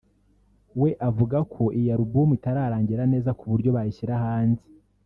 [0.81, 4.65] we avuga ko iyi album itararangira neza ku buryo bayishyira hanze